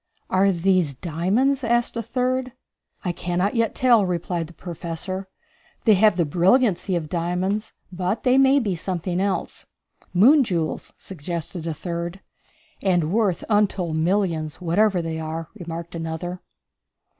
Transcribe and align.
"Are 0.31 0.51
these 0.51 0.95
diamonds?" 0.95 1.63
asked 1.63 1.95
a 1.95 2.01
third. 2.01 2.53
"I 3.05 3.11
cannot 3.11 3.53
yet 3.53 3.75
tell," 3.75 4.03
replied 4.03 4.47
the 4.47 4.53
Professor. 4.53 5.27
"They 5.85 5.93
have 5.93 6.17
the 6.17 6.25
brilliancy 6.25 6.95
of 6.95 7.07
diamonds, 7.07 7.73
but 7.91 8.23
they 8.23 8.39
may 8.39 8.57
be 8.57 8.73
something 8.75 9.21
else." 9.21 9.67
"Moon 10.11 10.43
jewels," 10.43 10.91
suggested 10.97 11.67
a 11.67 11.73
third. 11.75 12.19
"And 12.81 13.11
worth 13.11 13.43
untold 13.47 13.95
millions, 13.95 14.59
whatever 14.59 15.03
they 15.03 15.19
are," 15.19 15.49
remarked 15.53 15.93
another. 15.93 16.41